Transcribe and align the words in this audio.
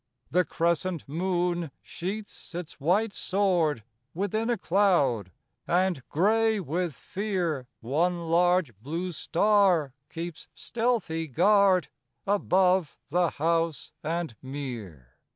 The 0.31 0.43
crescent 0.43 1.07
moon 1.07 1.69
sheathes 1.83 2.55
its 2.55 2.79
white 2.79 3.13
sword 3.13 3.83
Within 4.15 4.49
a 4.49 4.57
cloud; 4.57 5.31
and, 5.67 6.01
gray 6.09 6.59
with 6.59 6.95
fear, 6.95 7.67
One 7.81 8.21
large 8.21 8.75
blue 8.81 9.11
star 9.11 9.93
keeps 10.09 10.47
stealthy 10.55 11.27
guard 11.27 11.89
Above 12.25 12.97
the 13.09 13.29
house 13.29 13.91
and 14.03 14.35
mere. 14.41 15.19